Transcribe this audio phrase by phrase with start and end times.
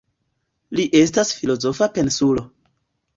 [0.79, 2.47] Li estas filozofa pensulo.